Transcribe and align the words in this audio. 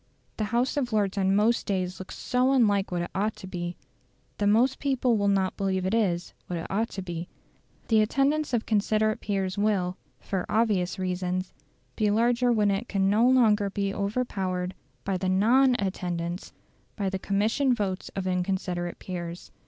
The 0.37 0.45
House 0.45 0.77
of 0.77 0.91
Lords 0.91 1.15
on 1.19 1.35
most 1.35 1.67
days 1.67 1.99
looks 1.99 2.17
so 2.17 2.53
unlike 2.53 2.91
what 2.91 3.03
it 3.03 3.11
ought 3.13 3.35
to 3.35 3.45
be, 3.45 3.75
that 4.39 4.47
most 4.47 4.79
people 4.79 5.15
will 5.15 5.27
not 5.27 5.55
believe 5.55 5.85
it 5.85 5.93
is 5.93 6.33
what 6.47 6.57
it 6.57 6.65
ought 6.71 6.89
to 6.89 7.03
be. 7.03 7.27
The 7.87 8.01
attendance 8.01 8.51
of 8.51 8.65
considerate 8.65 9.21
peers 9.21 9.59
will, 9.59 9.97
for 10.19 10.43
obvious 10.49 10.97
reasons, 10.97 11.53
be 11.95 12.09
larger 12.09 12.51
when 12.51 12.71
it 12.71 12.87
can 12.89 13.11
no 13.11 13.29
longer 13.29 13.69
be 13.69 13.93
overpowered 13.93 14.73
by 15.03 15.17
the 15.17 15.29
NON 15.29 15.75
attendance, 15.77 16.51
by 16.95 17.07
the 17.07 17.19
commissioned 17.19 17.77
votes 17.77 18.09
of 18.15 18.25
inconsiderate 18.25 18.97
peers. 18.97 19.51